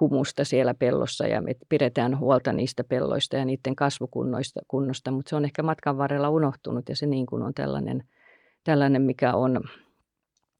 [0.00, 5.36] humusta siellä pellossa ja me pidetään huolta niistä pelloista ja niiden kasvukunnoista, kunnosta, mutta se
[5.36, 8.04] on ehkä matkan varrella unohtunut ja se niin kuin on tällainen,
[8.64, 9.60] tällainen mikä on,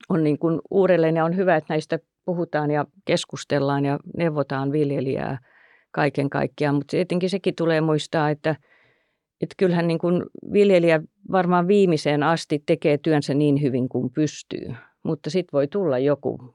[0.09, 5.39] on niin kuin uudelleen ja on hyvä, että näistä puhutaan ja keskustellaan ja neuvotaan viljelijää
[5.91, 8.57] kaiken kaikkiaan, mutta tietenkin sekin tulee muistaa, että
[9.41, 10.23] että kyllähän niin kuin
[10.53, 14.75] viljelijä varmaan viimeiseen asti tekee työnsä niin hyvin kuin pystyy.
[15.03, 16.55] Mutta sitten voi tulla joku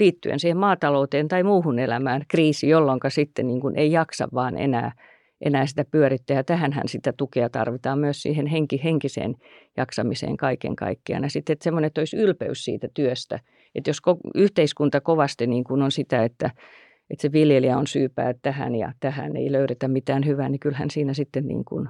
[0.00, 4.92] liittyen siihen maatalouteen tai muuhun elämään kriisi, jolloin sitten niin kuin ei jaksa vaan enää,
[5.40, 6.42] enää sitä pyörittää.
[6.42, 9.34] Tähänhän sitä tukea tarvitaan myös siihen henki, henkiseen
[9.76, 11.22] jaksamiseen kaiken kaikkiaan.
[11.22, 13.40] Ja sitten että semmoinen, että olisi ylpeys siitä työstä.
[13.74, 13.98] Että jos
[14.34, 16.50] yhteiskunta kovasti niin kuin on sitä, että,
[17.10, 21.14] että se viljelijä on syypää tähän ja tähän ei löydetä mitään hyvää, niin kyllähän siinä
[21.14, 21.88] sitten niin kuin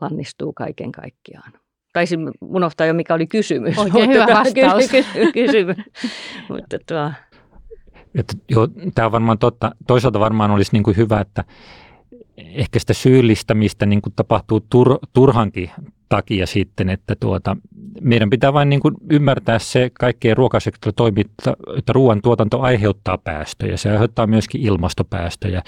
[0.00, 1.65] lannistuu kaiken kaikkiaan
[1.96, 3.78] taisin unohtaa jo, mikä oli kysymys.
[3.78, 4.84] Oikein hyvä vastaus.
[5.32, 5.76] kysymys.
[6.48, 7.10] Mutta tuo.
[8.14, 9.70] Että, joo, tämä on varmaan totta.
[9.86, 11.44] Toisaalta varmaan olisi niin kuin hyvä, että
[12.36, 15.70] ehkä sitä syyllistämistä niin kuin tapahtuu tur, turhankin
[16.08, 17.56] takia sitten, että tuota,
[18.00, 21.24] meidän pitää vain niin kuin ymmärtää se kaikkeen ruokasektorilla toimii,
[21.78, 23.76] että ruoantuotanto aiheuttaa päästöjä.
[23.76, 25.62] Se aiheuttaa myöskin ilmastopäästöjä.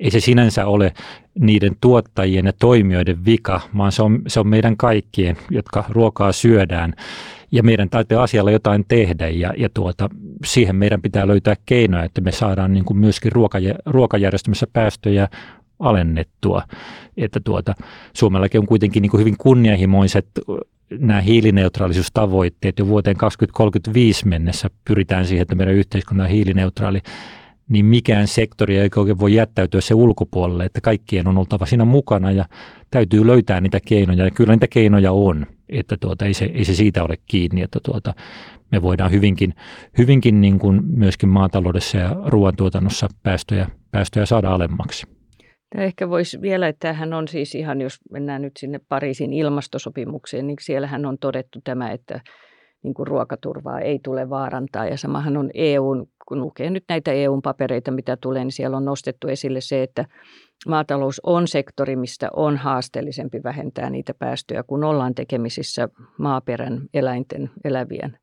[0.00, 0.92] Ei se sinänsä ole
[1.40, 6.94] niiden tuottajien ja toimijoiden vika, vaan se on, se on meidän kaikkien, jotka ruokaa syödään.
[7.52, 10.08] Ja meidän täytyy asialla jotain tehdä ja, ja tuota,
[10.44, 13.32] siihen meidän pitää löytää keinoja, että me saadaan niin kuin myöskin
[13.86, 15.28] ruokajärjestelmässä päästöjä
[15.82, 16.62] alennettua.
[17.16, 17.74] Että tuota,
[18.12, 20.26] Suomellakin on kuitenkin niin kuin hyvin kunnianhimoiset
[20.98, 27.00] nämä hiilineutraalisuustavoitteet jo vuoteen 2035 mennessä pyritään siihen, että meidän yhteiskunta on hiilineutraali,
[27.68, 32.30] niin mikään sektori ei oikein voi jättäytyä se ulkopuolelle, että kaikkien on oltava siinä mukana
[32.30, 32.44] ja
[32.90, 36.74] täytyy löytää niitä keinoja ja kyllä niitä keinoja on, että tuota, ei, se, ei se
[36.74, 38.14] siitä ole kiinni, että tuota,
[38.72, 39.54] me voidaan hyvinkin,
[39.98, 45.06] hyvinkin niin kuin myöskin maataloudessa ja ruoantuotannossa päästöjä, päästöjä saada alemmaksi.
[45.72, 50.46] Tämä ehkä voisi vielä, että tämähän on siis ihan, jos mennään nyt sinne Pariisin ilmastosopimukseen,
[50.46, 52.20] niin siellähän on todettu tämä, että
[52.82, 54.86] niin kuin ruokaturvaa ei tule vaarantaa.
[54.86, 58.84] Ja samahan on EUn, kun lukee nyt näitä EUn papereita, mitä tulee, niin siellä on
[58.84, 60.04] nostettu esille se, että
[60.68, 68.18] maatalous on sektori, mistä on haasteellisempi vähentää niitä päästöjä, kun ollaan tekemisissä maaperän, eläinten, elävien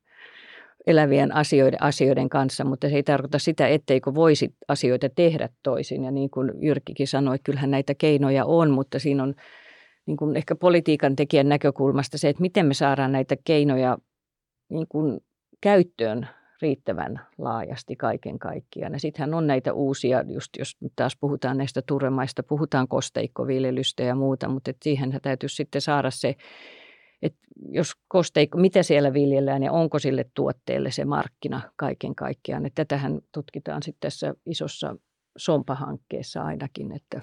[0.86, 6.04] elävien asioiden, asioiden kanssa, mutta se ei tarkoita sitä, etteikö voisi asioita tehdä toisin.
[6.04, 9.34] Ja niin kuin Jyrkkikin sanoi, kyllähän näitä keinoja on, mutta siinä on
[10.06, 13.98] niin kuin ehkä politiikan tekijän näkökulmasta se, että miten me saadaan näitä keinoja
[14.68, 15.20] niin kuin
[15.60, 16.28] käyttöön
[16.62, 18.92] riittävän laajasti kaiken kaikkiaan.
[18.92, 24.48] Ja sittenhän on näitä uusia, just jos taas puhutaan näistä turremaista, puhutaan kosteikkoviljelystä ja muuta,
[24.48, 26.34] mutta siihen täytyisi sitten saada se
[27.22, 32.66] että jos kosteikko, mitä siellä viljellään ja onko sille tuotteelle se markkina kaiken kaikkiaan.
[32.66, 34.96] Että tätähän tutkitaan sitten tässä isossa
[35.36, 37.22] sompahankkeessa ainakin, että,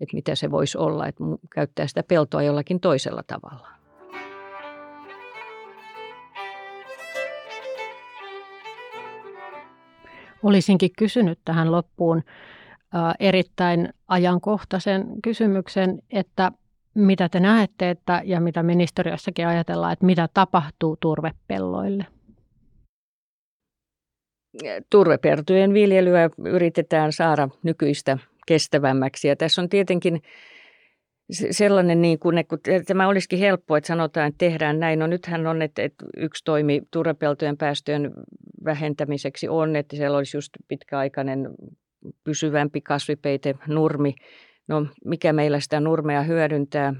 [0.00, 3.68] että mitä se voisi olla, että käyttää sitä peltoa jollakin toisella tavalla.
[10.42, 12.22] Olisinkin kysynyt tähän loppuun
[13.20, 16.52] erittäin ajankohtaisen kysymyksen, että
[17.00, 22.06] mitä te näette että, ja mitä ministeriössäkin ajatellaan, että mitä tapahtuu turvepelloille?
[24.90, 29.28] turvepertujen viljelyä yritetään saada nykyistä kestävämmäksi.
[29.28, 30.22] Ja tässä on tietenkin
[31.50, 34.98] sellainen, niin kuin, että tämä olisikin helppo, että sanotaan, että tehdään näin.
[34.98, 38.12] No nythän on, että, että yksi toimi turvepeltojen päästöjen
[38.64, 41.48] vähentämiseksi on, että siellä olisi just pitkäaikainen
[42.24, 44.14] pysyvämpi kasvipeite, nurmi.
[44.68, 46.94] No mikä meillä sitä nurmea hyödyntää?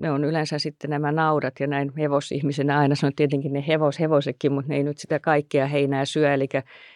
[0.00, 4.52] ne on yleensä sitten nämä naudat ja näin hevosihmisenä aina sanon tietenkin ne hevos, hevosekin,
[4.52, 6.34] mutta ne ei nyt sitä kaikkea heinää syö.
[6.34, 6.48] Eli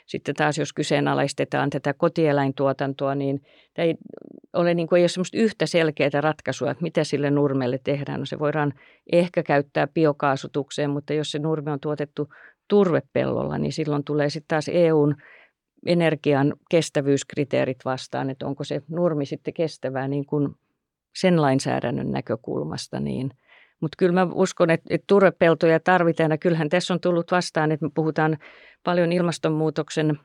[0.06, 3.42] sitten taas jos kyseenalaistetaan tätä kotieläintuotantoa, niin
[3.78, 3.94] ei
[4.52, 8.20] ole, niin kuin, ei ole semmoista yhtä selkeää ratkaisua, että mitä sille nurmelle tehdään.
[8.20, 8.72] No se voidaan
[9.12, 12.28] ehkä käyttää biokaasutukseen, mutta jos se nurme on tuotettu
[12.68, 15.16] turvepellolla, niin silloin tulee sitten taas EUn
[15.86, 20.54] energian kestävyyskriteerit vastaan, että onko se nurmi sitten kestävää niin kuin
[21.16, 23.00] sen lainsäädännön näkökulmasta.
[23.00, 23.30] Niin.
[23.80, 27.86] Mutta kyllä mä uskon, että, että turvepeltoja tarvitaan ja kyllähän tässä on tullut vastaan, että
[27.86, 28.38] me puhutaan
[28.84, 30.20] paljon ilmastonmuutoksen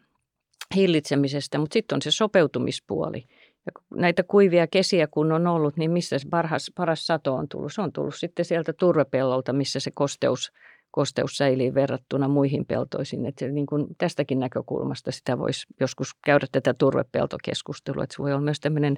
[0.75, 3.25] hillitsemisestä, mutta sitten on se sopeutumispuoli.
[3.65, 7.73] Ja näitä kuivia kesiä kun on ollut, niin missä se paras, paras sato on tullut?
[7.73, 10.51] Se on tullut sitten sieltä turvepellolta, missä se kosteus
[10.91, 13.25] kosteus säilyy verrattuna muihin peltoisiin.
[13.25, 18.03] Että niin kuin tästäkin näkökulmasta sitä voisi joskus käydä tätä turvepeltokeskustelua.
[18.03, 18.97] Että se voi olla myös tämmöinen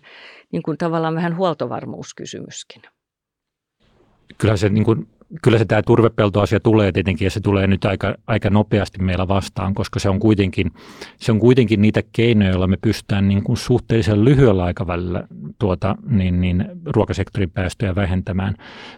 [0.52, 2.82] niin kuin tavallaan vähän huoltovarmuuskysymyskin.
[4.38, 5.08] Kyllä se niin kuin
[5.42, 9.74] kyllä se tämä turvepeltoasia tulee tietenkin ja se tulee nyt aika, aika nopeasti meillä vastaan,
[9.74, 10.72] koska se on kuitenkin,
[11.18, 15.24] se on kuitenkin niitä keinoja, joilla me pystytään niin kuin suhteellisen lyhyellä aikavälillä
[15.60, 18.56] tuota, niin, niin, ruokasektorin päästöjä vähentämään.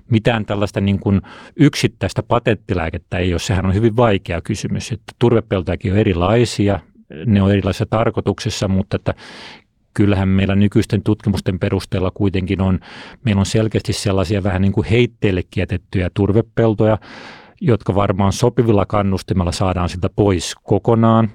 [0.09, 1.21] Mitään tällaista niin kuin
[1.55, 4.91] yksittäistä patenttilääkettä ei ole, sehän on hyvin vaikea kysymys.
[4.91, 6.79] Että turvepeltojakin on erilaisia,
[7.25, 9.13] ne on erilaisessa tarkoituksessa, mutta että
[9.95, 12.79] kyllähän meillä nykyisten tutkimusten perusteella kuitenkin on,
[13.23, 16.97] meillä on selkeästi sellaisia vähän niin kuin heitteille kietettyjä turvepeltoja,
[17.61, 21.31] jotka varmaan sopivilla kannustimella saadaan siltä pois kokonaan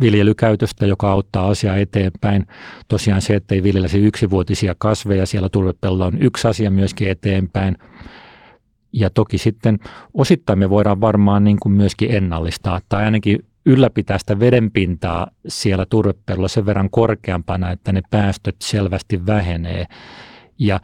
[0.00, 2.46] viljelykäytöstä, joka auttaa asiaa eteenpäin.
[2.88, 7.78] Tosiaan se, että ei viljellä yksivuotisia kasveja, siellä turvepellolla on yksi asia myöskin eteenpäin.
[8.92, 9.78] Ja toki sitten
[10.14, 16.48] osittain me voidaan varmaan niin kuin myöskin ennallistaa tai ainakin ylläpitää sitä vedenpintaa siellä turvepellolla
[16.48, 19.86] sen verran korkeampana, että ne päästöt selvästi vähenee.
[20.58, 20.80] Ja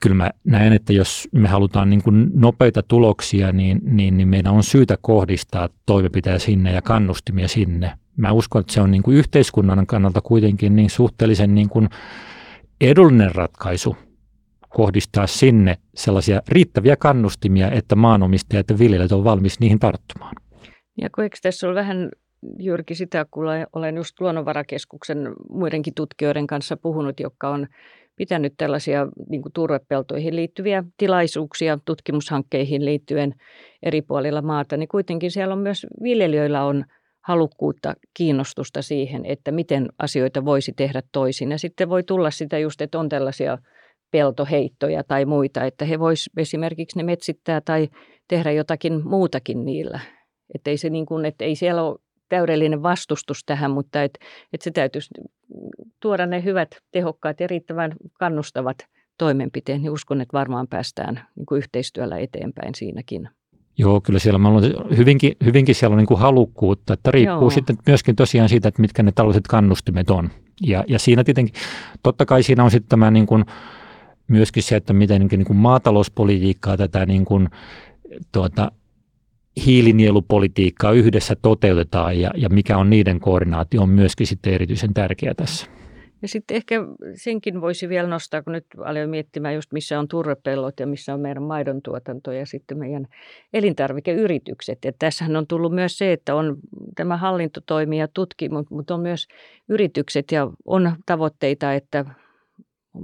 [0.00, 4.52] kyllä mä näen, että jos me halutaan niin kuin nopeita tuloksia, niin, niin, niin meidän
[4.52, 7.92] on syytä kohdistaa toimenpiteitä sinne ja kannustimia sinne.
[8.16, 11.88] Mä uskon, että se on niin kuin yhteiskunnan kannalta kuitenkin niin suhteellisen niin kuin
[12.80, 13.96] edullinen ratkaisu
[14.68, 20.34] kohdistaa sinne sellaisia riittäviä kannustimia, että maanomistajat ja viljelijät on valmis niihin tarttumaan.
[20.96, 22.08] Ja kun eikö tässä ole vähän
[22.58, 27.66] Jyrki sitä, kun olen just Luonnonvarakeskuksen muidenkin tutkijoiden kanssa puhunut, jotka on
[28.16, 33.34] pitänyt tällaisia niin turvepeltoihin liittyviä tilaisuuksia tutkimushankkeihin liittyen
[33.82, 36.84] eri puolilla maata, niin kuitenkin siellä on myös viljelijöillä on
[37.24, 41.50] halukkuutta, kiinnostusta siihen, että miten asioita voisi tehdä toisin.
[41.50, 43.58] Ja sitten voi tulla sitä just, että on tällaisia
[44.10, 47.88] peltoheittoja tai muita, että he vois esimerkiksi ne metsittää tai
[48.28, 50.00] tehdä jotakin muutakin niillä
[50.54, 54.18] että ei, se niin kuin, että ei siellä ole täydellinen vastustus tähän, mutta että,
[54.52, 55.10] että se täytyisi
[56.00, 58.76] tuoda ne hyvät, tehokkaat ja riittävän kannustavat
[59.18, 63.28] toimenpiteet, niin uskon, että varmaan päästään niin kuin yhteistyöllä eteenpäin siinäkin.
[63.78, 64.62] Joo, kyllä siellä on
[64.96, 67.50] hyvinkin, hyvinkin siellä on niin kuin halukkuutta, että riippuu Joo.
[67.50, 70.30] sitten myöskin tosiaan siitä, että mitkä ne taloudelliset kannustimet on.
[70.66, 71.54] Ja, ja siinä tietenkin,
[72.02, 73.44] totta kai siinä on sitten tämä niin kuin,
[74.28, 77.48] myöskin se, että miten niin kuin maatalouspolitiikkaa tätä niin kuin,
[78.32, 78.72] tuota,
[79.64, 85.66] hiilinielupolitiikkaa yhdessä toteutetaan ja, ja mikä on niiden koordinaatio on myöskin sitten erityisen tärkeä tässä.
[86.22, 86.80] Ja sitten ehkä
[87.14, 91.20] senkin voisi vielä nostaa, kun nyt aloin miettimään just missä on turvepellot ja missä on
[91.20, 93.06] meidän maidon tuotanto ja sitten meidän
[93.52, 94.78] elintarvikeyritykset.
[94.84, 96.56] Ja tässähän on tullut myös se, että on
[96.94, 99.26] tämä hallintotoimi ja tutkimus, mutta on myös
[99.68, 102.04] yritykset ja on tavoitteita, että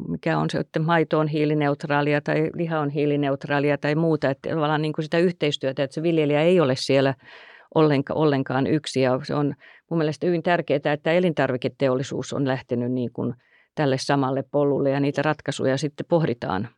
[0.08, 4.30] mikä on se, että maito on hiilineutraalia tai liha on hiilineutraalia tai muuta.
[4.30, 7.14] Että tavallaan niin kuin sitä yhteistyötä, että se viljelijä ei ole siellä
[7.74, 9.00] ollenkaan, ollenkaan yksi.
[9.00, 9.54] Ja se on
[9.90, 13.34] mun mielestä hyvin tärkeää, että elintarviketeollisuus on lähtenyt niin kuin
[13.74, 16.68] tälle samalle polulle ja niitä ratkaisuja sitten pohditaan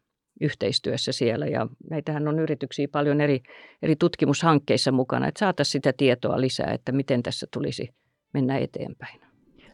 [0.40, 1.46] yhteistyössä siellä.
[1.46, 3.40] Ja näitähän on yrityksiä paljon eri,
[3.82, 7.88] eri tutkimushankkeissa mukana, että saataisiin sitä tietoa lisää, että miten tässä tulisi
[8.34, 9.20] mennä eteenpäin.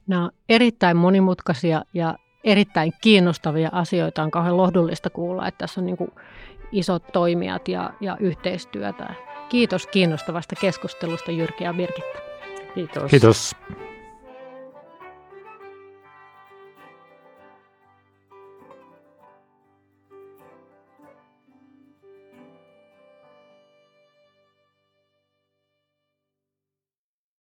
[0.06, 2.14] Nämä on erittäin monimutkaisia ja
[2.44, 4.22] erittäin kiinnostavia asioita.
[4.22, 6.12] On kauhean lohdullista kuulla, että tässä on niin kuin
[6.72, 9.14] isot toimijat ja, ja yhteistyötä.
[9.48, 12.18] Kiitos kiinnostavasta keskustelusta Jyrki ja Birgitta.
[12.74, 13.10] Kiitos.
[13.10, 13.56] Kiitos.